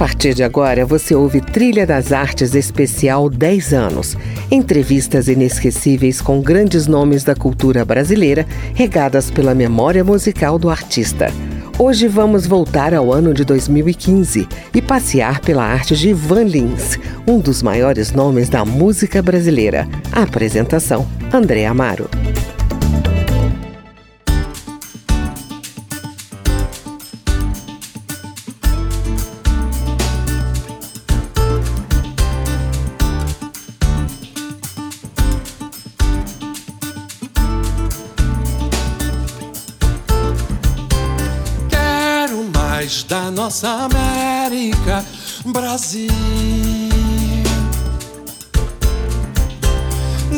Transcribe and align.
partir 0.00 0.32
de 0.32 0.42
agora, 0.42 0.86
você 0.86 1.14
ouve 1.14 1.42
Trilha 1.42 1.86
das 1.86 2.10
Artes 2.10 2.54
Especial 2.54 3.28
10 3.28 3.74
anos. 3.74 4.16
Entrevistas 4.50 5.28
inesquecíveis 5.28 6.22
com 6.22 6.40
grandes 6.40 6.86
nomes 6.86 7.22
da 7.22 7.34
cultura 7.34 7.84
brasileira, 7.84 8.46
regadas 8.74 9.30
pela 9.30 9.54
memória 9.54 10.02
musical 10.02 10.58
do 10.58 10.70
artista. 10.70 11.30
Hoje 11.78 12.08
vamos 12.08 12.46
voltar 12.46 12.94
ao 12.94 13.12
ano 13.12 13.34
de 13.34 13.44
2015 13.44 14.48
e 14.74 14.80
passear 14.80 15.38
pela 15.40 15.64
arte 15.64 15.94
de 15.94 16.08
Ivan 16.08 16.44
Lins, 16.44 16.98
um 17.28 17.38
dos 17.38 17.62
maiores 17.62 18.10
nomes 18.10 18.48
da 18.48 18.64
música 18.64 19.20
brasileira. 19.20 19.86
A 20.10 20.22
apresentação: 20.22 21.06
André 21.30 21.66
Amaro. 21.66 22.08
Nossa 43.50 43.88
América, 43.90 45.04
Brasil. 45.44 46.08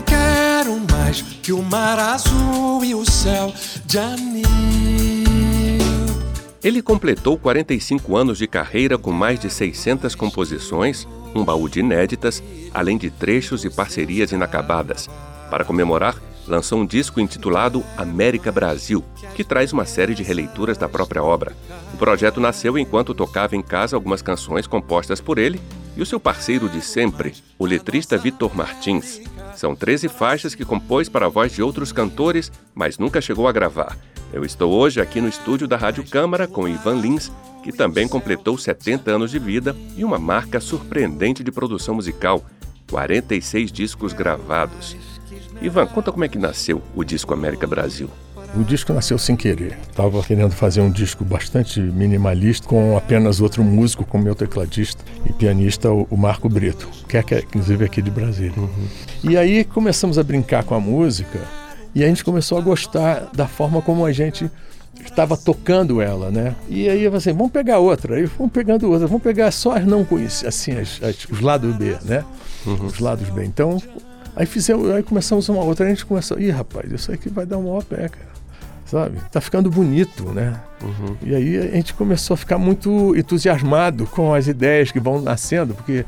Quero 0.07 0.81
mais 0.91 1.21
que 1.21 1.53
o 1.53 1.63
mar 1.63 1.99
azul 1.99 2.83
e 2.83 2.95
o 2.95 3.05
céu 3.05 3.53
de 3.85 3.99
anil. 3.99 4.47
Ele 6.65 6.81
completou 6.81 7.37
45 7.37 8.17
anos 8.17 8.39
de 8.39 8.47
carreira 8.47 8.97
com 8.97 9.13
mais 9.13 9.39
de 9.39 9.51
600 9.51 10.15
composições, 10.15 11.07
um 11.35 11.45
baú 11.45 11.69
de 11.69 11.81
inéditas, 11.81 12.43
além 12.73 12.97
de 12.97 13.11
trechos 13.11 13.63
e 13.63 13.69
parcerias 13.69 14.33
inacabadas. 14.33 15.11
Para 15.51 15.67
comemorar, 15.67 16.17
lançou 16.47 16.79
um 16.79 16.87
disco 16.87 17.21
intitulado 17.21 17.85
América 17.95 18.51
Brasil, 18.51 19.05
que 19.35 19.45
traz 19.45 19.71
uma 19.71 19.85
série 19.85 20.15
de 20.15 20.23
releituras 20.23 20.79
da 20.79 20.89
própria 20.89 21.23
obra. 21.23 21.55
Projeto 22.03 22.41
nasceu 22.41 22.77
enquanto 22.77 23.15
tocava 23.15 23.55
em 23.55 23.63
casa 23.63 23.95
algumas 23.95 24.21
canções 24.21 24.67
compostas 24.67 25.21
por 25.21 25.39
ele 25.39 25.61
e 25.97 26.03
o 26.03 26.05
seu 26.05 26.19
parceiro 26.19 26.69
de 26.69 26.81
sempre, 26.81 27.33
o 27.57 27.65
letrista 27.65 28.19
Vitor 28.19 28.57
Martins. 28.57 29.21
São 29.55 29.77
13 29.77 30.09
faixas 30.09 30.53
que 30.53 30.65
compôs 30.65 31.09
para 31.09 31.27
a 31.27 31.29
voz 31.29 31.53
de 31.53 31.63
outros 31.63 31.93
cantores, 31.93 32.51
mas 32.75 32.99
nunca 32.99 33.21
chegou 33.21 33.47
a 33.47 33.53
gravar. 33.53 33.97
Eu 34.33 34.45
estou 34.45 34.73
hoje 34.73 35.01
aqui 35.01 35.21
no 35.21 35.29
estúdio 35.29 35.69
da 35.69 35.77
Rádio 35.77 36.05
Câmara 36.05 36.49
com 36.49 36.67
Ivan 36.67 36.97
Lins, 36.97 37.31
que 37.63 37.71
também 37.71 38.09
completou 38.09 38.59
70 38.59 39.09
anos 39.09 39.31
de 39.31 39.39
vida 39.39 39.77
e 39.97 40.05
uma 40.05 40.19
marca 40.19 40.59
surpreendente 40.59 41.45
de 41.45 41.53
produção 41.53 41.95
musical, 41.95 42.45
46 42.91 43.71
discos 43.71 44.13
gravados. 44.13 44.97
Ivan, 45.61 45.87
conta 45.87 46.11
como 46.11 46.25
é 46.25 46.29
que 46.29 46.37
nasceu 46.37 46.83
o 46.97 47.05
disco 47.05 47.33
América 47.33 47.65
Brasil. 47.65 48.11
O 48.55 48.63
disco 48.63 48.93
nasceu 48.93 49.17
sem 49.17 49.35
querer. 49.35 49.79
Estava 49.89 50.23
querendo 50.23 50.51
fazer 50.51 50.83
um 50.83 50.91
disco 50.91 51.25
bastante 51.25 51.81
minimalista, 51.81 52.69
com 52.69 52.97
apenas 52.97 53.41
outro 53.41 53.65
músico, 53.65 54.05
como 54.05 54.25
meu 54.25 54.35
tecladista 54.35 55.03
e 55.25 55.33
pianista, 55.33 55.91
o 55.91 56.17
Marco 56.17 56.49
Brito, 56.49 56.89
que 57.09 57.17
é, 57.17 57.25
inclusive 57.39 57.85
aqui 57.85 58.03
de 58.03 58.11
Brasília. 58.11 58.53
Uhum. 58.57 58.89
E 59.25 59.37
aí 59.39 59.65
começamos 59.65 60.19
a 60.19 60.23
brincar 60.23 60.65
com 60.65 60.75
a 60.75 60.81
música 60.81 61.41
e 61.95 62.05
a 62.05 62.09
gente 62.09 62.23
começou 62.23 62.59
a 62.59 62.61
gostar 62.61 63.31
da 63.35 63.49
forma 63.49 63.81
como 63.81 64.05
a 64.05 64.13
gente 64.13 64.51
estava 65.03 65.35
tocando 65.37 66.03
ela, 66.03 66.31
né? 66.31 66.55
E 66.69 66.89
aí 66.91 67.03
eu 67.05 67.15
assim, 67.15 67.33
vamos 67.33 67.53
pegar 67.53 67.79
outra. 67.79 68.17
Aí 68.17 68.27
vamos 68.27 68.53
pegando 68.53 68.91
outra, 68.91 69.07
vamos 69.07 69.23
pegar 69.23 69.51
só 69.51 69.77
as 69.77 69.87
não 69.87 70.05
conhecidas, 70.05 70.55
assim, 70.55 70.73
as, 70.73 71.03
as, 71.03 71.25
os 71.31 71.41
lados 71.41 71.75
B, 71.77 71.97
né? 72.05 72.23
Uhum. 72.67 72.87
Os 72.87 72.99
lados 72.99 73.29
B. 73.31 73.45
Então 73.45 73.79
Aí 74.35 74.47
fizemos, 74.47 74.91
aí 74.91 75.03
começamos 75.03 75.49
uma 75.49 75.63
outra, 75.63 75.85
a 75.85 75.89
gente 75.91 76.07
começou, 76.07 76.41
ih 76.41 76.51
rapaz, 76.51 76.91
isso 76.91 77.13
aqui 77.13 77.29
vai 77.29 77.45
dar 77.45 77.59
uma 77.59 77.69
maior 77.69 77.85
pé, 77.85 78.09
cara. 78.09 78.32
Sabe? 78.93 79.17
Tá 79.31 79.41
ficando 79.41 79.71
bonito, 79.71 80.25
né? 80.35 80.55
Uhum. 80.83 81.17
E 81.23 81.35
aí 81.35 81.57
a 81.57 81.77
gente 81.77 81.95
começou 81.95 82.35
a 82.35 82.37
ficar 82.37 82.59
muito 82.59 83.17
entusiasmado 83.17 84.07
com 84.07 84.35
as 84.35 84.47
ideias 84.47 84.93
que 84.93 85.01
vão 85.01 85.19
nascendo, 85.23 85.73
porque 85.73 86.05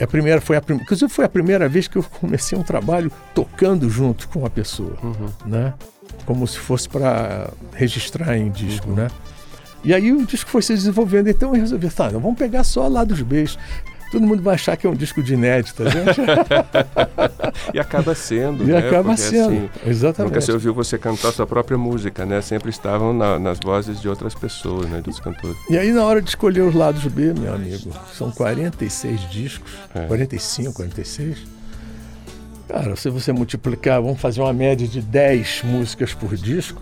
a 0.00 0.06
primeira 0.08 0.40
foi 0.40 0.56
a 0.56 0.60
primeira, 0.60 0.82
inclusive 0.82 1.08
foi 1.08 1.24
a 1.24 1.28
primeira 1.28 1.68
vez 1.68 1.86
que 1.86 1.94
eu 1.94 2.02
comecei 2.02 2.58
um 2.58 2.64
trabalho 2.64 3.12
tocando 3.32 3.88
junto 3.88 4.28
com 4.28 4.44
a 4.44 4.50
pessoa, 4.50 4.96
uhum. 5.04 5.28
né? 5.46 5.72
Como 6.26 6.44
se 6.48 6.58
fosse 6.58 6.88
para 6.88 7.50
registrar 7.72 8.36
em 8.36 8.50
disco, 8.50 8.88
uhum. 8.90 8.96
né? 8.96 9.08
E 9.84 9.94
aí 9.94 10.12
o 10.12 10.26
disco 10.26 10.50
foi 10.50 10.62
se 10.62 10.74
desenvolvendo, 10.74 11.28
então 11.28 11.54
eu 11.54 11.60
resolvi, 11.60 11.88
tá, 11.90 12.08
vamos 12.08 12.36
pegar 12.36 12.64
só 12.64 12.88
lá 12.88 13.04
dos 13.04 13.22
beijos 13.22 13.56
todo 14.14 14.26
mundo 14.28 14.42
vai 14.44 14.54
achar 14.54 14.76
que 14.76 14.86
é 14.86 14.90
um 14.90 14.94
disco 14.94 15.20
de 15.20 15.34
inédita, 15.34 15.90
gente. 15.90 16.20
e 17.74 17.80
acaba 17.80 18.14
sendo. 18.14 18.62
E 18.62 18.68
né? 18.68 18.78
acaba 18.78 19.10
Porque, 19.10 19.22
sendo, 19.22 19.48
assim, 19.48 19.70
exatamente. 19.84 20.32
Nunca 20.32 20.40
se 20.40 20.52
ouviu 20.52 20.72
você 20.72 20.96
cantar 20.96 21.32
sua 21.32 21.46
própria 21.46 21.76
música, 21.76 22.24
né? 22.24 22.40
Sempre 22.40 22.70
estavam 22.70 23.12
na, 23.12 23.40
nas 23.40 23.58
vozes 23.58 24.00
de 24.00 24.08
outras 24.08 24.32
pessoas, 24.32 24.88
né? 24.88 25.00
Dos 25.00 25.18
cantores. 25.18 25.56
E 25.68 25.76
aí, 25.76 25.92
na 25.92 26.04
hora 26.04 26.22
de 26.22 26.28
escolher 26.28 26.60
os 26.60 26.74
lados 26.74 27.04
B, 27.06 27.34
meu 27.34 27.52
amigo, 27.52 27.90
são 28.16 28.30
46 28.30 29.28
discos, 29.28 29.72
é. 29.92 30.06
45, 30.06 30.72
46. 30.74 31.38
Cara, 32.68 32.94
se 32.94 33.10
você 33.10 33.32
multiplicar, 33.32 34.00
vamos 34.00 34.20
fazer 34.20 34.40
uma 34.40 34.52
média 34.52 34.86
de 34.86 35.00
10 35.00 35.62
músicas 35.64 36.14
por 36.14 36.36
disco, 36.36 36.80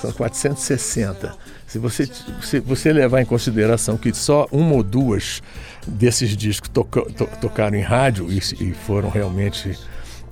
são 0.00 0.12
460. 0.12 1.34
Se 1.66 1.78
você, 1.78 2.08
se 2.42 2.60
você 2.60 2.92
levar 2.92 3.20
em 3.20 3.24
consideração 3.24 3.96
que 3.96 4.12
só 4.14 4.46
uma 4.50 4.74
ou 4.74 4.82
duas 4.82 5.42
desses 5.86 6.36
discos 6.36 6.68
toca, 6.70 7.02
to, 7.12 7.28
tocaram 7.40 7.76
em 7.76 7.82
rádio 7.82 8.32
e, 8.32 8.38
e 8.38 8.72
foram 8.72 9.10
realmente, 9.10 9.78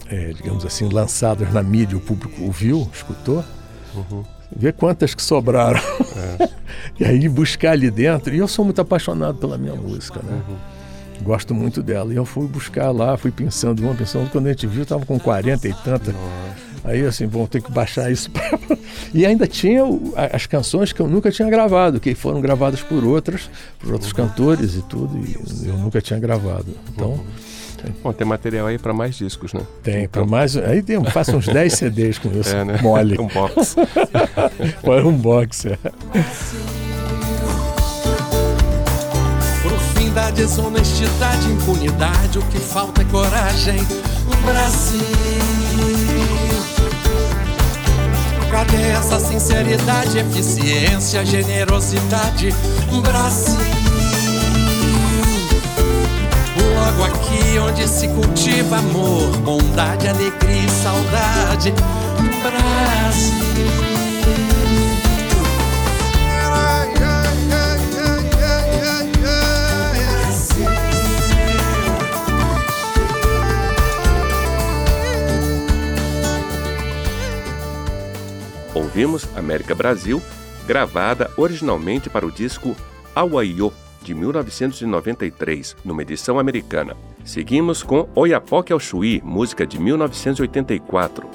é, 0.09 0.32
digamos 0.32 0.65
assim, 0.65 0.88
lançados 0.88 1.53
na 1.53 1.62
mídia, 1.62 1.97
o 1.97 2.00
público 2.00 2.43
ouviu, 2.43 2.88
escutou, 2.93 3.44
uhum. 3.94 4.25
vê 4.55 4.72
quantas 4.72 5.15
que 5.15 5.22
sobraram. 5.22 5.81
É. 6.41 6.49
e 6.99 7.05
aí 7.05 7.28
buscar 7.28 7.72
ali 7.72 7.91
dentro. 7.91 8.34
E 8.34 8.38
eu 8.38 8.49
sou 8.49 8.65
muito 8.65 8.81
apaixonado 8.81 9.37
pela 9.38 9.59
minha 9.59 9.75
música, 9.75 10.21
né? 10.22 10.43
Uhum. 10.49 10.56
Gosto 11.22 11.55
muito 11.55 11.82
dela. 11.82 12.12
E 12.12 12.16
eu 12.16 12.25
fui 12.25 12.47
buscar 12.47 12.91
lá, 12.91 13.16
fui 13.16 13.31
pensando 13.31 13.81
uma, 13.81 13.94
pensando. 13.94 14.31
Quando 14.31 14.47
a 14.47 14.50
gente 14.50 14.66
viu, 14.66 14.82
estava 14.82 15.05
com 15.05 15.19
40 15.19 15.69
e 15.69 15.75
tanta. 15.75 16.15
Aí 16.86 17.04
assim, 17.04 17.26
vão 17.26 17.47
ter 17.47 17.60
que 17.60 17.70
baixar 17.70 18.10
isso. 18.10 18.30
Pra... 18.30 18.58
E 19.12 19.24
ainda 19.24 19.47
tinha 19.47 19.82
as 20.32 20.47
canções 20.47 20.92
que 20.92 21.00
eu 21.00 21.08
nunca 21.08 21.30
tinha 21.30 21.48
gravado, 21.48 21.98
que 21.98 22.14
foram 22.14 22.41
gravadas 22.41 22.82
por 22.82 23.04
outras, 23.04 23.48
por 23.78 23.92
outros 23.92 24.12
cantores 24.12 24.74
e 24.74 24.82
tudo, 24.82 25.16
e 25.19 25.69
eu 25.69 25.76
nunca 25.76 26.00
tinha 26.00 26.19
gravado. 26.19 26.66
Então. 26.92 27.19
Bom, 28.02 28.12
tem 28.12 28.26
material 28.26 28.66
aí 28.66 28.78
para 28.78 28.92
mais 28.92 29.14
discos, 29.14 29.52
né? 29.52 29.60
Tem, 29.82 30.04
então... 30.04 30.22
para 30.22 30.30
mais. 30.30 30.56
Aí 30.56 30.82
tem, 30.82 31.02
faço 31.04 31.36
uns 31.36 31.46
10 31.46 31.72
CDs 31.75 32.19
com 32.19 32.28
isso. 32.38 32.54
É, 32.54 32.64
né? 32.64 32.78
Mole. 32.82 33.16
um 33.20 33.28
box. 33.28 33.76
Foi 34.82 35.04
um 35.04 35.12
box, 35.12 35.66
é. 35.66 35.76
Pro 39.62 39.78
fim 39.94 40.12
da 40.12 40.30
desonestidade, 40.30 41.50
impunidade, 41.50 42.38
o 42.38 42.42
que 42.46 42.58
falta 42.58 43.02
é 43.02 43.04
coragem. 43.04 43.78
Brasil. 44.44 45.56
Cadê 48.50 48.90
essa 48.92 49.18
sinceridade, 49.18 50.18
eficiência, 50.18 51.24
generosidade? 51.24 52.54
Brasil. 53.02 53.58
Logo 56.74 57.04
aqui 57.04 57.58
onde 57.58 57.86
se 57.88 58.08
cultiva 58.08 58.78
amor, 58.78 59.36
bondade, 59.38 60.08
alegria 60.08 60.62
e 60.64 60.70
saudade. 60.70 61.74
Brasil. 62.42 63.36
Ouvimos 78.76 79.26
América 79.34 79.75
Brasil, 79.75 80.23
gravada 80.67 81.31
originalmente 81.37 82.11
para 82.11 82.26
o 82.26 82.31
disco 82.31 82.76
Awaiô, 83.14 83.73
de 84.02 84.14
1993, 84.14 85.76
numa 85.84 86.02
edição 86.02 86.38
americana. 86.38 86.94
Seguimos 87.25 87.82
com 87.82 88.08
Oiapoque 88.14 88.73
ao 88.73 88.78
Chuí, 88.78 89.20
música 89.25 89.67
de 89.67 89.81
1984. 89.81 91.28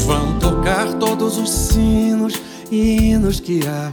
Vão 0.00 0.38
tocar 0.38 0.92
todos 0.94 1.38
os 1.38 1.48
sinos 1.50 2.34
e 2.70 3.10
hinos 3.10 3.40
que 3.40 3.60
há, 3.66 3.90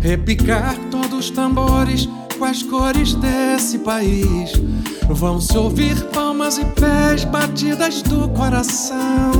repicar 0.00 0.76
todos 0.90 1.12
os 1.12 1.30
tambores 1.30 2.08
com 2.40 2.46
as 2.46 2.62
cores 2.62 3.14
desse 3.16 3.78
país 3.80 4.52
Vão 5.10 5.40
se 5.40 5.58
ouvir 5.58 6.00
palmas 6.06 6.56
e 6.56 6.64
pés, 6.64 7.24
batidas 7.24 8.00
do 8.00 8.28
coração, 8.28 9.32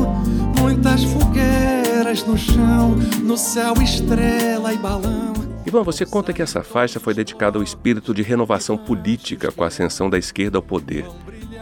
muitas 0.61 1.05
fogueiras 1.05 2.25
no 2.27 2.37
chão, 2.37 2.97
no 3.23 3.37
céu 3.37 3.75
estrela 3.81 4.75
e 4.75 4.77
balão. 4.77 5.33
Ivan, 5.65 5.85
você 5.85 6.05
conta 6.05 6.33
que 6.33 6.43
essa 6.43 6.65
faixa 6.65 6.99
foi 6.99 7.15
dedicada 7.15 7.57
ao 7.57 7.63
espírito 7.63 8.13
de 8.13 8.21
renovação 8.21 8.77
política 8.77 9.53
com 9.53 9.63
a 9.63 9.69
ascensão 9.69 10.11
da 10.11 10.19
esquerda 10.19 10.59
ao 10.59 10.63
poder. 10.63 11.07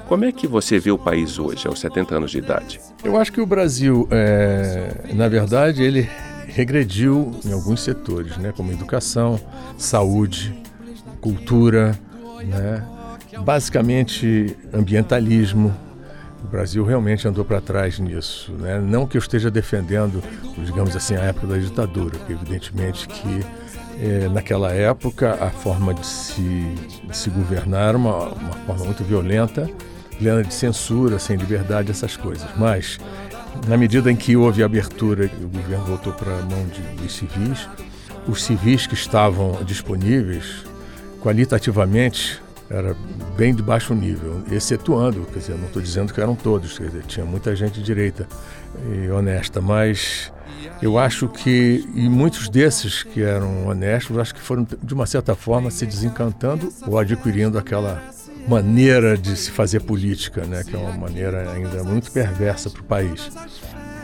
Como 0.08 0.24
é 0.24 0.32
que 0.32 0.46
você 0.46 0.78
vê 0.78 0.90
o 0.90 0.98
país 0.98 1.38
hoje, 1.38 1.68
aos 1.68 1.78
70 1.78 2.16
anos 2.16 2.30
de 2.30 2.38
idade? 2.38 2.80
Eu 3.04 3.18
acho 3.18 3.30
que 3.30 3.42
o 3.42 3.46
Brasil, 3.46 4.08
é, 4.10 5.12
na 5.12 5.28
verdade, 5.28 5.82
ele 5.82 6.08
regrediu 6.46 7.30
em 7.44 7.52
alguns 7.52 7.82
setores, 7.82 8.38
né, 8.38 8.54
como 8.56 8.72
educação, 8.72 9.38
saúde, 9.76 10.54
cultura, 11.18 11.98
né, 12.44 12.84
basicamente 13.44 14.56
ambientalismo. 14.72 15.74
O 16.44 16.48
Brasil 16.48 16.84
realmente 16.84 17.26
andou 17.26 17.44
para 17.44 17.60
trás 17.60 17.98
nisso. 17.98 18.52
Né? 18.52 18.78
Não 18.80 19.06
que 19.06 19.16
eu 19.16 19.20
esteja 19.20 19.50
defendendo, 19.50 20.22
digamos 20.64 20.94
assim, 20.94 21.16
a 21.16 21.22
época 21.22 21.48
da 21.48 21.58
ditadura, 21.58 22.16
porque 22.16 22.32
evidentemente 22.32 23.08
que 23.08 23.44
é, 24.00 24.28
naquela 24.28 24.72
época 24.72 25.36
a 25.40 25.50
forma 25.50 25.92
de 25.92 26.06
se, 26.06 26.74
de 27.04 27.16
se 27.16 27.28
governar 27.30 27.88
era 27.88 27.98
uma, 27.98 28.28
uma 28.28 28.52
forma 28.66 28.84
muito 28.84 29.02
violenta, 29.02 29.68
plena 30.16 30.42
de 30.42 30.54
censura, 30.54 31.18
sem 31.18 31.36
liberdade, 31.36 31.90
essas 31.90 32.16
coisas. 32.16 32.48
Mas 32.56 32.98
na 33.66 33.76
medida 33.76 34.10
em 34.10 34.16
que 34.16 34.36
houve 34.36 34.62
abertura 34.62 35.24
e 35.24 35.44
o 35.44 35.48
governo 35.48 35.84
voltou 35.84 36.12
para 36.12 36.32
a 36.32 36.42
mão 36.42 36.64
de, 36.66 36.80
dos 37.02 37.12
civis, 37.12 37.68
os 38.26 38.44
civis 38.44 38.86
que 38.86 38.94
estavam 38.94 39.64
disponíveis, 39.64 40.64
qualitativamente, 41.20 42.40
era 42.70 42.94
bem 43.36 43.54
de 43.54 43.62
baixo 43.62 43.94
nível, 43.94 44.42
excetuando, 44.50 45.26
quer 45.32 45.38
dizer, 45.38 45.56
não 45.56 45.66
estou 45.66 45.80
dizendo 45.80 46.12
que 46.12 46.20
eram 46.20 46.34
todos, 46.34 46.78
quer 46.78 46.88
dizer, 46.88 47.02
tinha 47.04 47.24
muita 47.24 47.56
gente 47.56 47.82
direita 47.82 48.28
e 48.92 49.10
honesta, 49.10 49.60
mas 49.60 50.32
eu 50.82 50.98
acho 50.98 51.28
que, 51.28 51.84
e 51.94 52.08
muitos 52.08 52.48
desses 52.48 53.02
que 53.02 53.22
eram 53.22 53.66
honestos, 53.66 54.18
acho 54.18 54.34
que 54.34 54.40
foram, 54.40 54.66
de 54.82 54.94
uma 54.94 55.06
certa 55.06 55.34
forma, 55.34 55.70
se 55.70 55.86
desencantando 55.86 56.72
ou 56.86 56.98
adquirindo 56.98 57.58
aquela 57.58 58.02
maneira 58.46 59.16
de 59.16 59.36
se 59.36 59.50
fazer 59.50 59.80
política, 59.80 60.44
né, 60.44 60.62
que 60.62 60.74
é 60.74 60.78
uma 60.78 60.92
maneira 60.92 61.50
ainda 61.52 61.82
muito 61.82 62.10
perversa 62.10 62.70
para 62.70 62.80
o 62.80 62.84
país. 62.84 63.30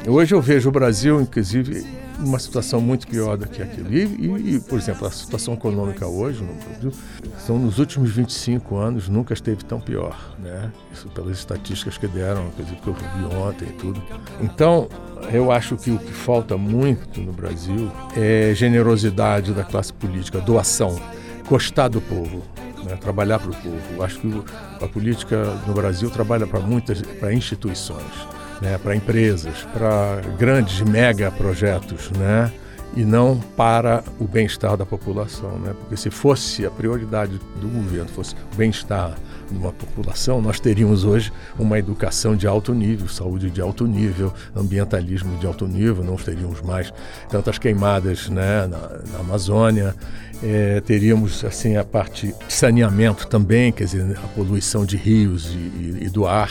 Hoje 0.06 0.34
eu 0.34 0.40
vejo 0.40 0.68
o 0.68 0.72
Brasil, 0.72 1.20
inclusive, 1.20 1.84
numa 2.18 2.38
situação 2.38 2.80
muito 2.80 3.06
pior 3.06 3.36
do 3.36 3.48
que 3.48 3.62
aquilo. 3.62 3.92
E, 3.92 4.54
e, 4.54 4.60
por 4.60 4.78
exemplo, 4.78 5.06
a 5.06 5.10
situação 5.10 5.54
econômica 5.54 6.06
hoje 6.06 6.42
no 6.42 6.54
Brasil, 6.54 6.92
são 7.38 7.58
nos 7.58 7.78
últimos 7.78 8.10
25 8.10 8.76
anos, 8.76 9.08
nunca 9.08 9.34
esteve 9.34 9.64
tão 9.64 9.80
pior. 9.80 10.34
Né? 10.38 10.70
Isso 10.92 11.08
pelas 11.08 11.38
estatísticas 11.38 11.98
que 11.98 12.06
deram, 12.06 12.46
inclusive 12.48 12.76
que 12.80 12.88
eu 12.88 12.94
vi 12.94 13.36
ontem 13.36 13.68
e 13.68 13.72
tudo. 13.72 14.02
Então, 14.40 14.88
eu 15.32 15.50
acho 15.50 15.76
que 15.76 15.90
o 15.90 15.98
que 15.98 16.12
falta 16.12 16.56
muito 16.56 17.20
no 17.20 17.32
Brasil 17.32 17.90
é 18.16 18.52
generosidade 18.54 19.52
da 19.52 19.64
classe 19.64 19.92
política, 19.92 20.40
doação, 20.40 21.00
gostar 21.48 21.88
do 21.88 22.00
povo 22.00 22.42
né, 22.84 22.96
trabalhar 22.96 23.38
para 23.38 23.50
o 23.50 23.54
povo. 23.54 24.02
Acho 24.02 24.20
que 24.20 24.44
a 24.82 24.86
política 24.86 25.44
no 25.66 25.74
Brasil 25.74 26.10
trabalha 26.10 26.46
para 26.46 26.60
muitas 26.60 27.00
para 27.02 27.32
instituições, 27.32 28.12
né, 28.60 28.78
para 28.78 28.94
empresas, 28.94 29.66
para 29.72 30.20
grandes 30.38 30.80
mega 30.80 31.30
projetos, 31.30 32.10
né, 32.12 32.52
e 32.96 33.04
não 33.04 33.38
para 33.56 34.04
o 34.20 34.24
bem-estar 34.24 34.76
da 34.76 34.86
população, 34.86 35.58
né? 35.58 35.74
Porque 35.80 35.96
se 35.96 36.10
fosse 36.10 36.64
a 36.64 36.70
prioridade 36.70 37.40
do 37.60 37.68
governo 37.68 38.08
fosse 38.08 38.34
o 38.52 38.56
bem-estar 38.56 39.14
de 39.50 39.58
uma 39.58 39.72
população, 39.72 40.40
nós 40.40 40.60
teríamos 40.60 41.04
hoje 41.04 41.32
uma 41.58 41.78
educação 41.78 42.36
de 42.36 42.46
alto 42.46 42.72
nível, 42.72 43.08
saúde 43.08 43.50
de 43.50 43.60
alto 43.60 43.86
nível, 43.86 44.32
ambientalismo 44.54 45.36
de 45.38 45.46
alto 45.46 45.66
nível, 45.66 46.04
não 46.04 46.16
teríamos 46.16 46.62
mais 46.62 46.92
tantas 47.28 47.58
queimadas 47.58 48.28
né, 48.28 48.66
na, 48.66 48.78
na 49.12 49.18
Amazônia, 49.18 49.94
é, 50.42 50.80
teríamos 50.80 51.44
assim 51.44 51.76
a 51.76 51.84
parte 51.84 52.28
de 52.28 52.52
saneamento 52.52 53.26
também, 53.26 53.72
quer 53.72 53.84
dizer, 53.84 54.18
a 54.22 54.28
poluição 54.28 54.86
de 54.86 54.96
rios 54.96 55.46
e, 55.46 55.58
e, 55.58 55.98
e 56.02 56.08
do 56.08 56.26
ar, 56.26 56.50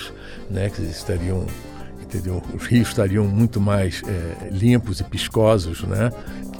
né, 0.49 0.69
que 0.69 0.81
estariam 0.81 1.45
entendeu? 2.13 2.41
Os 2.53 2.65
rios 2.67 2.89
estariam 2.89 3.25
muito 3.25 3.59
mais 3.59 4.01
é, 4.05 4.49
limpos 4.51 4.99
e 4.99 5.03
piscosos, 5.03 5.83
né? 5.83 6.11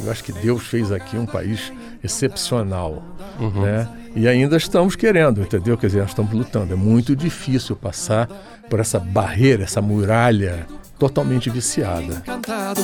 Eu 0.04 0.12
acho 0.12 0.24
que 0.24 0.32
Deus 0.34 0.64
fez 0.64 0.92
aqui 0.92 1.16
um 1.16 1.26
país 1.26 1.72
excepcional, 2.04 3.04
uhum. 3.40 3.62
né? 3.62 3.88
E 4.16 4.28
ainda 4.28 4.58
estamos 4.58 4.96
querendo, 4.96 5.42
entendeu? 5.42 5.78
Quer 5.78 5.88
dizer, 5.88 6.02
nós 6.02 6.10
estamos 6.10 6.34
lutando. 6.34 6.74
É 6.74 6.76
muito 6.76 7.16
difícil 7.16 7.76
passar 7.76 8.28
por 8.70 8.80
essa 8.80 9.00
barreira, 9.00 9.64
essa 9.64 9.82
muralha 9.82 10.68
totalmente 11.00 11.50
viciada. 11.50 12.16
Encantado, 12.16 12.82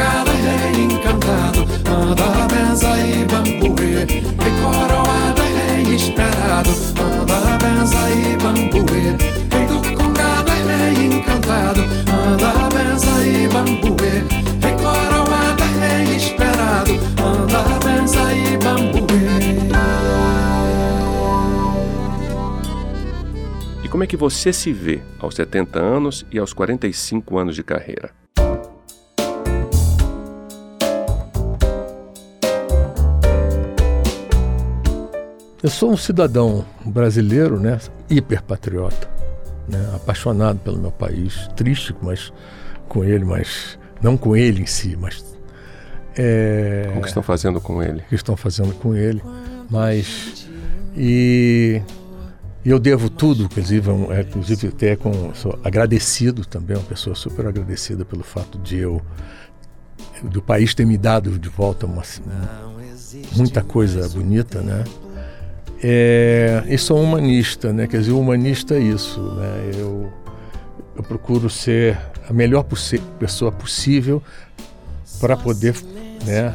e 0.00 0.02
coroada 0.02 0.32
rei 0.32 0.72
e 0.72 0.84
encantado, 0.84 1.60
anda 1.86 2.48
benza 2.48 2.98
e 2.98 3.24
bambuê, 3.24 4.02
em 4.02 4.62
coroada 4.62 5.42
rei 5.42 5.94
esperado, 5.94 6.70
anda 7.00 7.58
benza 7.58 8.10
e 8.10 8.36
bambuê, 8.36 9.06
em 9.56 9.66
do 9.66 9.96
congada 9.96 10.52
rei 10.52 11.06
encantado, 11.06 11.82
anda 11.82 12.68
benza 12.74 13.26
e 13.26 13.48
bambuê, 13.48 14.18
em 14.68 14.76
coroada 14.78 15.64
rei 15.64 16.16
esperado, 16.16 16.92
anda 17.22 17.62
benza 17.84 18.32
e 18.32 18.56
bambuê. 18.56 19.00
como 23.90 24.04
é 24.04 24.06
que 24.06 24.16
você 24.16 24.52
se 24.52 24.72
vê 24.72 25.02
aos 25.18 25.34
70 25.34 25.80
anos 25.80 26.24
e 26.30 26.38
aos 26.38 26.52
45 26.52 27.36
anos 27.36 27.56
de 27.56 27.64
carreira? 27.64 28.12
Eu 35.62 35.68
sou 35.68 35.92
um 35.92 35.96
cidadão 35.96 36.64
brasileiro, 36.84 37.60
né, 37.60 37.78
hiperpatriota, 38.08 39.08
né, 39.68 39.92
apaixonado 39.94 40.58
pelo 40.60 40.78
meu 40.78 40.90
país, 40.90 41.48
triste, 41.54 41.94
mas 42.00 42.32
com 42.88 43.04
ele, 43.04 43.24
mas 43.24 43.78
não 44.02 44.16
com 44.16 44.34
ele 44.34 44.62
em 44.62 44.66
si, 44.66 44.96
mas 44.98 45.24
é, 46.16 46.86
Como 46.88 47.02
que 47.02 47.08
estão 47.08 47.22
fazendo 47.22 47.60
com 47.60 47.82
ele? 47.82 48.00
O 48.00 48.04
que 48.04 48.14
estão 48.14 48.36
fazendo 48.36 48.74
com 48.74 48.94
ele, 48.94 49.22
mas 49.70 50.48
e 50.96 51.82
eu 52.64 52.78
devo 52.78 53.08
tudo, 53.08 53.44
inclusive, 53.44 53.90
é, 54.10 54.20
inclusive 54.22 54.68
até 54.68 54.96
com 54.96 55.34
sou 55.34 55.58
agradecido 55.62 56.44
também, 56.44 56.76
uma 56.76 56.84
pessoa 56.84 57.14
super 57.14 57.46
agradecida 57.46 58.04
pelo 58.04 58.24
fato 58.24 58.58
de 58.58 58.78
eu 58.78 59.00
do 60.22 60.42
país 60.42 60.74
ter 60.74 60.84
me 60.84 60.98
dado 60.98 61.38
de 61.38 61.48
volta 61.48 61.86
uma, 61.86 62.02
muita 63.34 63.62
coisa 63.62 64.08
bonita, 64.08 64.60
né? 64.60 64.84
É, 65.82 66.62
e 66.68 66.76
sou 66.76 67.02
humanista, 67.02 67.72
né? 67.72 67.86
Quer 67.86 68.00
dizer, 68.00 68.12
humanista 68.12 68.74
é 68.74 68.80
isso, 68.80 69.20
né? 69.20 69.70
Eu, 69.74 70.12
eu 70.96 71.02
procuro 71.02 71.48
ser 71.48 71.98
a 72.28 72.32
melhor 72.32 72.64
pessoa 73.18 73.50
possível 73.50 74.22
para 75.20 75.36
poder, 75.36 75.74
né? 76.24 76.54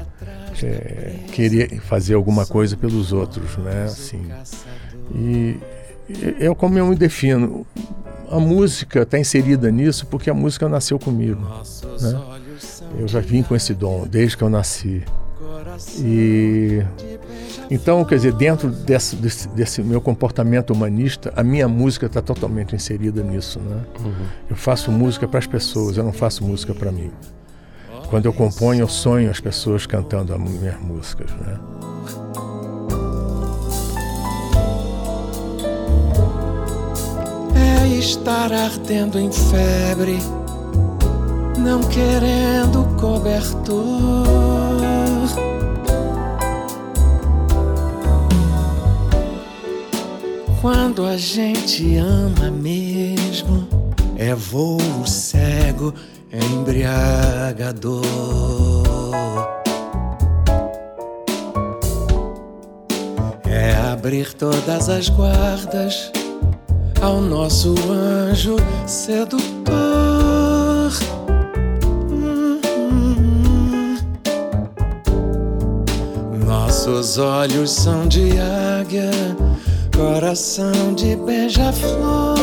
É, 0.64 1.16
querer 1.34 1.82
fazer 1.82 2.14
alguma 2.14 2.46
coisa 2.46 2.78
pelos 2.78 3.12
outros, 3.12 3.58
né? 3.58 3.84
Assim, 3.86 4.26
e 5.14 5.58
eu 6.40 6.56
como 6.56 6.78
eu 6.78 6.86
me 6.86 6.96
defino, 6.96 7.66
a 8.30 8.40
música 8.40 9.02
está 9.02 9.20
inserida 9.20 9.70
nisso 9.72 10.06
porque 10.06 10.30
a 10.30 10.34
música 10.34 10.70
nasceu 10.70 11.00
comigo. 11.00 11.42
Né? 12.02 12.22
Eu 13.00 13.08
já 13.08 13.20
vim 13.20 13.44
com 13.44 13.56
esse 13.56 13.74
dom 13.74 14.08
desde 14.08 14.38
que 14.38 14.44
eu 14.44 14.50
nasci. 14.50 15.04
E 16.00 16.82
então, 17.70 18.04
quer 18.06 18.16
dizer, 18.16 18.34
dentro 18.34 18.70
desse, 18.70 19.16
desse, 19.16 19.48
desse 19.50 19.82
meu 19.82 20.00
comportamento 20.00 20.72
humanista, 20.72 21.34
a 21.36 21.44
minha 21.44 21.68
música 21.68 22.06
está 22.06 22.22
totalmente 22.22 22.76
inserida 22.76 23.24
nisso. 23.24 23.60
Né? 23.60 23.82
Uhum. 24.04 24.26
Eu 24.50 24.56
faço 24.56 24.92
música 24.92 25.28
para 25.28 25.40
as 25.40 25.48
pessoas, 25.48 25.98
eu 25.98 26.04
não 26.04 26.14
faço 26.14 26.44
música 26.44 26.74
para 26.74 26.92
mim. 26.92 27.12
Quando 28.10 28.26
eu 28.26 28.34
componho, 28.34 28.82
eu 28.82 28.88
sonho 28.88 29.32
as 29.32 29.40
pessoas 29.40 29.86
cantando 29.88 30.34
as 30.34 30.40
minhas 30.40 30.80
músicas. 30.80 31.32
Né? 31.32 31.60
estar 38.06 38.54
ardendo 38.54 39.20
em 39.20 39.32
febre, 39.32 40.20
não 41.58 41.82
querendo 41.82 42.86
cobertor. 43.00 44.75
Quando 50.66 51.06
a 51.06 51.16
gente 51.16 51.96
ama 51.98 52.50
mesmo, 52.50 53.68
é 54.18 54.34
voo 54.34 55.06
cego, 55.06 55.94
é 56.32 56.40
embriagador. 56.44 58.02
É 63.46 63.76
abrir 63.94 64.34
todas 64.34 64.90
as 64.90 65.08
guardas 65.08 66.12
ao 67.00 67.22
nosso 67.22 67.76
anjo 67.88 68.56
sedutor. 68.88 69.46
Nossos 76.44 77.20
olhos 77.20 77.70
são 77.70 78.08
de 78.08 78.32
águia, 78.40 79.12
coração 79.96 80.94
de 80.94 81.16
beija-flor. 81.16 82.36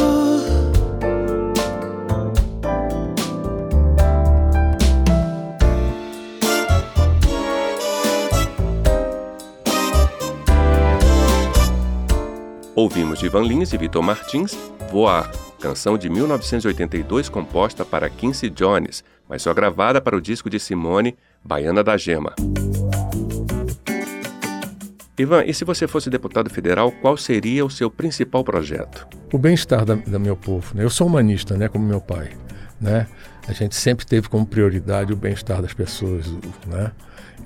Ouvimos 12.74 13.18
de 13.18 13.26
Ivan 13.26 13.42
Lins 13.42 13.72
e 13.72 13.76
Vitor 13.76 14.02
Martins, 14.02 14.56
Voar, 14.90 15.30
canção 15.60 15.98
de 15.98 16.08
1982 16.08 17.28
composta 17.28 17.84
para 17.84 18.08
Quincy 18.08 18.48
Jones, 18.48 19.04
mas 19.28 19.42
só 19.42 19.52
gravada 19.52 20.00
para 20.00 20.16
o 20.16 20.20
disco 20.20 20.48
de 20.48 20.58
Simone, 20.58 21.16
Baiana 21.44 21.84
da 21.84 21.96
Gema. 21.96 22.34
Ivan, 25.18 25.44
e 25.44 25.52
se 25.52 25.64
você 25.64 25.86
fosse 25.86 26.08
deputado 26.08 26.48
federal, 26.48 26.90
qual 26.90 27.16
seria 27.16 27.64
o 27.64 27.70
seu 27.70 27.90
principal 27.90 28.42
projeto? 28.42 29.06
O 29.32 29.38
bem-estar 29.38 29.84
da, 29.84 30.18
meu 30.18 30.36
povo. 30.36 30.74
Né? 30.74 30.84
Eu 30.84 30.90
sou 30.90 31.06
humanista, 31.06 31.56
né, 31.56 31.68
como 31.68 31.84
meu 31.84 32.00
pai. 32.00 32.30
Né? 32.80 33.06
A 33.46 33.52
gente 33.52 33.74
sempre 33.74 34.06
teve 34.06 34.28
como 34.28 34.46
prioridade 34.46 35.12
o 35.12 35.16
bem-estar 35.16 35.60
das 35.60 35.74
pessoas. 35.74 36.26
Né? 36.66 36.90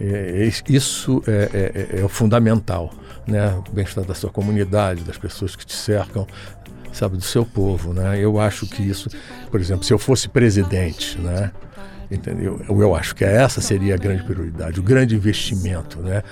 É, 0.00 0.44
é, 0.44 0.72
isso 0.72 1.22
é, 1.26 1.90
é, 1.94 2.00
é, 2.00 2.04
o 2.04 2.08
fundamental, 2.08 2.92
né? 3.26 3.48
O 3.66 3.72
bem-estar 3.72 4.04
da 4.04 4.14
sua 4.14 4.30
comunidade, 4.30 5.02
das 5.02 5.16
pessoas 5.16 5.56
que 5.56 5.64
te 5.64 5.74
cercam, 5.74 6.26
sabe, 6.92 7.16
do 7.16 7.22
seu 7.22 7.46
povo, 7.46 7.94
né? 7.94 8.18
Eu 8.18 8.38
acho 8.38 8.66
que 8.66 8.82
isso, 8.82 9.08
por 9.50 9.58
exemplo, 9.58 9.84
se 9.84 9.92
eu 9.92 9.98
fosse 9.98 10.28
presidente, 10.28 11.18
né? 11.18 11.50
Entendeu? 12.10 12.60
Eu, 12.68 12.80
eu 12.80 12.94
acho 12.94 13.14
que 13.14 13.24
essa 13.24 13.60
seria 13.60 13.94
a 13.94 13.98
grande 13.98 14.22
prioridade, 14.22 14.78
o 14.78 14.82
grande 14.82 15.16
investimento, 15.16 16.00
né? 16.00 16.22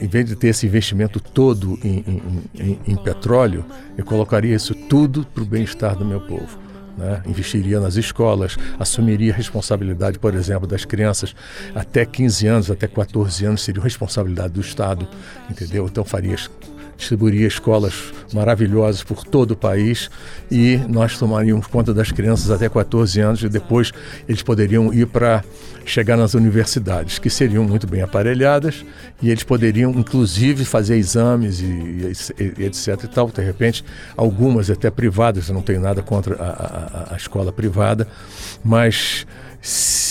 Em 0.00 0.06
vez 0.06 0.26
de 0.26 0.36
ter 0.36 0.48
esse 0.48 0.66
investimento 0.66 1.18
todo 1.18 1.78
em, 1.82 2.04
em, 2.06 2.42
em, 2.54 2.80
em 2.86 2.96
petróleo, 2.96 3.64
eu 3.96 4.04
colocaria 4.04 4.54
isso 4.54 4.74
tudo 4.74 5.26
para 5.26 5.42
o 5.42 5.46
bem-estar 5.46 5.96
do 5.96 6.04
meu 6.04 6.20
povo. 6.20 6.62
Né? 6.96 7.22
investiria 7.26 7.80
nas 7.80 7.96
escolas, 7.96 8.58
assumiria 8.78 9.32
a 9.32 9.36
responsabilidade, 9.36 10.18
por 10.18 10.34
exemplo, 10.34 10.66
das 10.66 10.84
crianças 10.84 11.34
até 11.74 12.04
15 12.04 12.46
anos, 12.46 12.70
até 12.70 12.86
14 12.86 13.46
anos, 13.46 13.62
seria 13.62 13.82
responsabilidade 13.82 14.52
do 14.52 14.60
Estado, 14.60 15.08
entendeu? 15.48 15.86
Então 15.86 16.04
faria 16.04 16.34
distribuiria 16.96 17.46
escolas 17.46 18.12
maravilhosas 18.32 19.02
por 19.02 19.24
todo 19.24 19.52
o 19.52 19.56
país 19.56 20.10
e 20.50 20.80
nós 20.88 21.18
tomaríamos 21.18 21.66
conta 21.66 21.92
das 21.92 22.10
crianças 22.12 22.50
até 22.50 22.68
14 22.68 23.20
anos 23.20 23.42
e 23.42 23.48
depois 23.48 23.92
eles 24.28 24.42
poderiam 24.42 24.92
ir 24.92 25.06
para 25.06 25.44
chegar 25.84 26.16
nas 26.16 26.34
universidades, 26.34 27.18
que 27.18 27.28
seriam 27.28 27.64
muito 27.64 27.86
bem 27.86 28.02
aparelhadas 28.02 28.84
e 29.20 29.30
eles 29.30 29.42
poderiam 29.42 29.90
inclusive 29.90 30.64
fazer 30.64 30.96
exames 30.96 31.60
e, 31.60 31.64
e, 31.64 32.54
e 32.58 32.64
etc 32.64 33.04
e 33.04 33.08
tal, 33.08 33.28
de 33.28 33.42
repente 33.42 33.84
algumas 34.16 34.70
até 34.70 34.90
privadas, 34.90 35.48
eu 35.48 35.54
não 35.54 35.62
tenho 35.62 35.80
nada 35.80 36.02
contra 36.02 36.36
a, 36.36 37.10
a, 37.10 37.14
a 37.14 37.16
escola 37.16 37.52
privada, 37.52 38.06
mas 38.64 39.26
se 39.60 40.01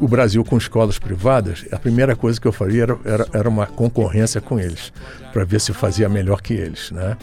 o 0.00 0.08
Brasil 0.08 0.44
com 0.44 0.56
escolas 0.56 0.98
privadas, 0.98 1.64
a 1.70 1.78
primeira 1.78 2.16
coisa 2.16 2.40
que 2.40 2.46
eu 2.46 2.52
faria 2.52 2.82
era, 2.82 2.98
era, 3.04 3.26
era 3.32 3.48
uma 3.48 3.66
concorrência 3.66 4.40
com 4.40 4.58
eles, 4.58 4.92
para 5.32 5.44
ver 5.44 5.60
se 5.60 5.72
fazia 5.72 6.08
melhor 6.08 6.42
que 6.42 6.52
eles. 6.52 6.90
Né? 6.90 7.16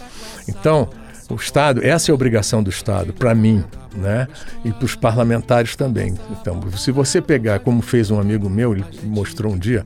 Então, 0.47 0.89
o 1.29 1.36
Estado, 1.36 1.86
essa 1.86 2.09
é 2.09 2.12
a 2.12 2.15
obrigação 2.15 2.63
do 2.63 2.69
Estado, 2.69 3.12
para 3.12 3.36
mim, 3.36 3.63
né? 3.93 4.27
E 4.63 4.71
para 4.71 4.86
os 4.86 4.95
parlamentares 4.95 5.75
também. 5.75 6.15
Então, 6.31 6.62
se 6.77 6.89
você 6.89 7.21
pegar, 7.21 7.59
como 7.59 7.81
fez 7.81 8.09
um 8.09 8.19
amigo 8.19 8.50
meu, 8.50 8.74
ele 8.74 8.86
mostrou 9.03 9.51
um 9.51 9.57
dia, 9.57 9.86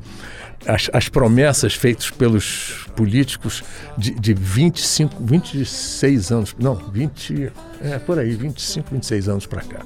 as, 0.67 0.89
as 0.93 1.09
promessas 1.09 1.73
feitas 1.73 2.11
pelos 2.11 2.85
políticos 2.95 3.63
de, 3.97 4.11
de 4.11 4.33
25, 4.35 5.15
26 5.19 6.31
anos, 6.31 6.55
não, 6.59 6.75
20, 6.75 7.51
é 7.81 7.97
por 7.97 8.19
aí, 8.19 8.35
25, 8.35 8.89
26 8.91 9.27
anos 9.27 9.45
para 9.47 9.61
cá, 9.61 9.83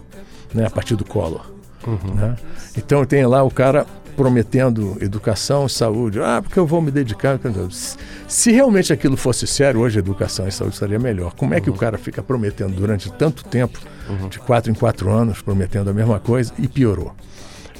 né? 0.53 0.65
A 0.65 0.69
partir 0.69 0.97
do 0.97 1.05
Collor. 1.05 1.54
Uhum. 1.85 2.13
Né? 2.15 2.35
Então 2.77 3.05
tem 3.05 3.25
lá 3.25 3.43
o 3.43 3.51
cara 3.51 3.85
prometendo 4.15 4.97
educação 5.01 5.67
saúde. 5.67 6.19
Ah, 6.19 6.41
porque 6.41 6.57
eu 6.57 6.65
vou 6.65 6.81
me 6.81 6.89
dedicar. 6.89 7.39
Se 8.27 8.51
realmente 8.51 8.93
aquilo 8.93 9.17
fosse 9.17 9.45
sério, 9.45 9.81
hoje 9.81 9.99
educação 9.99 10.47
e 10.47 10.51
saúde 10.51 10.75
estaria 10.75 10.97
melhor. 10.97 11.33
Como 11.33 11.53
é 11.53 11.61
que 11.61 11.69
uhum. 11.69 11.75
o 11.75 11.79
cara 11.79 11.97
fica 11.97 12.23
prometendo 12.23 12.73
durante 12.75 13.11
tanto 13.11 13.43
tempo, 13.43 13.79
uhum. 14.09 14.29
de 14.29 14.39
quatro 14.39 14.71
em 14.71 14.75
quatro 14.75 15.11
anos, 15.11 15.41
prometendo 15.41 15.89
a 15.89 15.93
mesma 15.93 16.19
coisa 16.19 16.53
e 16.57 16.67
piorou? 16.67 17.13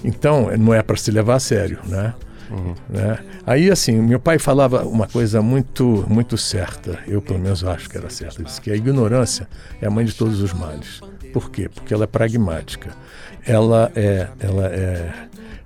Então, 0.04 0.52
não 0.58 0.74
é 0.74 0.84
para 0.84 0.98
se 0.98 1.10
levar 1.10 1.36
a 1.36 1.40
sério, 1.40 1.80
né? 1.86 2.14
Uhum. 2.50 2.76
né? 2.90 3.20
Aí, 3.46 3.72
assim, 3.72 4.00
meu 4.02 4.20
pai 4.20 4.38
falava 4.40 4.84
uma 4.86 5.08
coisa 5.08 5.42
muito, 5.42 6.06
muito 6.08 6.38
certa, 6.38 7.00
eu 7.08 7.22
pelo 7.22 7.40
menos 7.40 7.64
acho 7.64 7.90
que 7.90 7.98
era 7.98 8.10
certa. 8.10 8.44
Disse 8.44 8.62
que 8.62 8.72
a 8.72 8.76
ignorância 8.76 9.48
é 9.82 9.88
a 9.88 9.90
mãe 9.90 10.06
de 10.06 10.14
todos 10.14 10.42
os 10.42 10.54
males. 10.54 11.02
Por 11.34 11.50
quê? 11.50 11.68
Porque 11.68 11.94
ela 11.94 12.06
é 12.06 12.08
pragmática. 12.08 12.92
Ela 13.46 13.92
é, 13.96 14.28
ela 14.40 14.68
é 14.68 15.12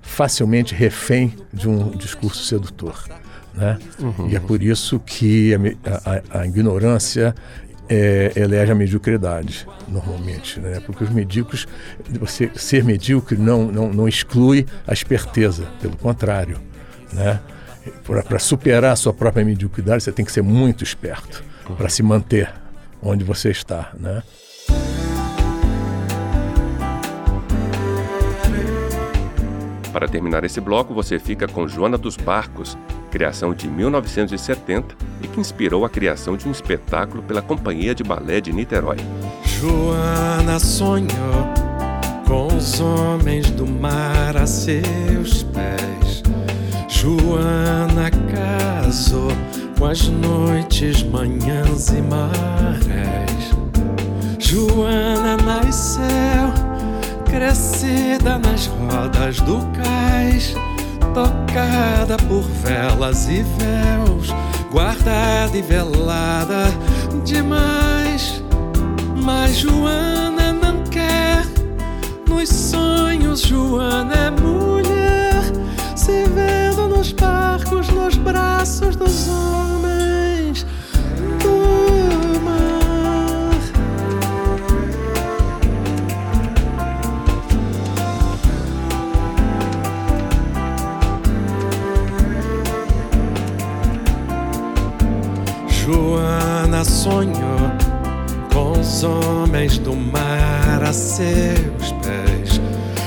facilmente 0.02 0.74
refém 0.74 1.34
de 1.52 1.68
um 1.68 1.90
discurso 1.90 2.44
sedutor. 2.44 3.04
Né? 3.54 3.78
Uhum. 4.00 4.28
E 4.28 4.36
é 4.36 4.40
por 4.40 4.62
isso 4.62 4.98
que 5.00 5.54
a, 5.54 6.38
a, 6.38 6.40
a 6.40 6.46
ignorância 6.46 7.34
é, 7.88 8.32
elege 8.36 8.70
a 8.70 8.74
mediocridade, 8.74 9.66
normalmente. 9.88 10.60
Né? 10.60 10.80
Porque 10.86 11.02
os 11.02 11.10
medíocres, 11.10 11.66
você 12.18 12.50
ser 12.54 12.84
medíocre 12.84 13.36
não, 13.36 13.66
não, 13.66 13.92
não 13.92 14.08
exclui 14.08 14.64
a 14.86 14.92
esperteza, 14.92 15.66
pelo 15.80 15.96
contrário. 15.96 16.58
Né? 17.12 17.40
Para 18.04 18.38
superar 18.38 18.92
a 18.92 18.96
sua 18.96 19.12
própria 19.12 19.44
mediocridade, 19.44 20.02
você 20.02 20.12
tem 20.12 20.24
que 20.24 20.32
ser 20.32 20.42
muito 20.42 20.84
esperto 20.84 21.42
para 21.76 21.88
se 21.88 22.02
manter 22.02 22.52
onde 23.02 23.24
você 23.24 23.50
está. 23.50 23.90
Né? 23.98 24.22
Para 29.92 30.06
terminar 30.06 30.44
esse 30.44 30.60
bloco, 30.60 30.94
você 30.94 31.18
fica 31.18 31.48
com 31.48 31.66
Joana 31.66 31.98
dos 31.98 32.16
Barcos, 32.16 32.78
criação 33.10 33.52
de 33.52 33.66
1970 33.68 34.94
e 35.20 35.26
que 35.26 35.40
inspirou 35.40 35.84
a 35.84 35.90
criação 35.90 36.36
de 36.36 36.46
um 36.46 36.52
espetáculo 36.52 37.22
pela 37.22 37.42
Companhia 37.42 37.94
de 37.94 38.04
Balé 38.04 38.40
de 38.40 38.52
Niterói. 38.52 38.98
Joana 39.44 40.60
sonhou 40.60 41.08
com 42.26 42.46
os 42.56 42.80
homens 42.80 43.50
do 43.50 43.66
mar 43.66 44.36
a 44.36 44.46
seus 44.46 45.42
pés. 45.42 46.19
Joana 47.00 48.10
casou 48.30 49.32
com 49.78 49.86
as 49.86 50.06
noites, 50.06 51.02
manhãs 51.02 51.88
e 51.88 52.02
marés. 52.02 53.54
Joana 54.38 55.38
nasceu 55.38 56.52
crescida 57.24 58.38
nas 58.38 58.66
rodas 58.66 59.40
do 59.40 59.66
cais, 59.72 60.54
tocada 61.14 62.18
por 62.28 62.42
velas 62.42 63.30
e 63.30 63.44
véus, 63.44 64.28
guardada 64.70 65.56
e 65.56 65.62
velada 65.62 66.66
demais. 67.24 68.42
Mas 69.24 69.56
Joana 69.56 70.52
não 70.52 70.84
quer, 70.84 71.46
nos 72.28 72.50
sonhos 72.50 73.40
Joana 73.40 74.14
é 74.14 74.30
mulher, 74.30 75.42
se 75.96 76.24
vendo 76.24 76.69
nos 77.00 77.12
barcos, 77.12 77.88
nos 77.88 78.16
braços 78.18 78.94
dos 78.94 79.26
homens. 79.26 80.66
Joana 95.68 96.84
sonhou 96.84 97.32
com 98.52 98.78
os 98.78 99.02
homens 99.02 99.78
do 99.78 99.96
mar 99.96 100.82
a 100.86 100.92
seus 100.92 101.92
pés. 102.02 102.60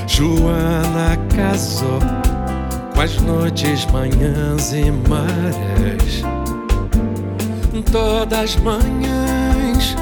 Joana 0.07 1.15
casou 1.35 2.22
Quais 2.93 3.19
noites, 3.21 3.85
manhãs 3.87 4.73
e 4.73 4.91
marés 4.91 6.21
Todas 7.91 8.55
manhãs 8.57 9.95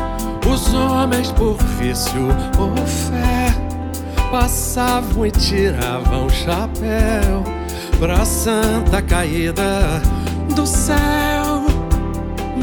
Os 0.51 0.73
homens 0.73 1.31
por 1.31 1.57
vício 1.79 2.27
ou 2.59 2.75
fé 2.85 3.55
Passavam 4.29 5.25
e 5.25 5.31
tiravam 5.31 6.27
o 6.27 6.29
chapéu 6.29 7.43
Pra 7.99 8.25
santa 8.25 9.01
caída 9.01 10.01
do 10.55 10.65
céu. 10.65 11.65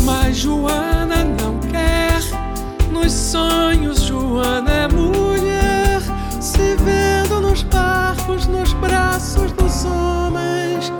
Mas 0.05 0.39
Joana 0.39 1.25
não 1.25 1.59
quer 1.71 2.21
Nos 2.91 3.13
sonhos 3.13 4.03
Joana 4.03 4.71
é 4.71 4.89
mulher 4.89 6.01
Se 6.41 6.77
vendo 6.77 7.41
nos 7.41 7.63
pais 7.65 8.08
barcos, 8.29 8.47
nos 8.47 8.73
braços 8.75 9.53
dos 9.53 9.85
homens. 9.85 10.93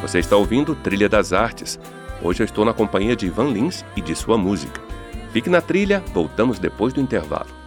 Você 0.00 0.20
está 0.20 0.36
ouvindo 0.36 0.74
Trilha 0.74 1.06
das 1.06 1.34
Artes. 1.34 1.78
Hoje 2.20 2.42
eu 2.42 2.44
estou 2.44 2.64
na 2.64 2.74
companhia 2.74 3.14
de 3.14 3.26
Ivan 3.26 3.50
Lins 3.50 3.84
e 3.96 4.00
de 4.00 4.14
sua 4.14 4.36
música. 4.36 4.80
Fique 5.32 5.48
na 5.48 5.60
trilha, 5.60 6.02
voltamos 6.12 6.58
depois 6.58 6.92
do 6.92 7.00
intervalo. 7.00 7.57